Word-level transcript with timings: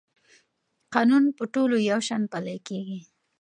قانون 0.93 1.23
په 1.37 1.43
ټولو 1.53 1.75
یو 1.89 1.99
شان 2.07 2.21
پلی 2.31 2.57
کېږي. 2.67 2.99